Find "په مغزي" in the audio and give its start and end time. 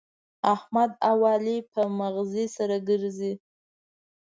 1.73-2.45